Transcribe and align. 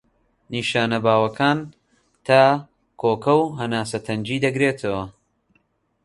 نیشانە 0.53 0.97
باوەکان 1.05 1.57
تا، 2.25 2.41
کۆکە 3.01 3.33
و 3.41 3.43
هەناسە 3.59 3.97
تەنگی 4.05 4.43
دەگرێتەوە. 4.45 5.03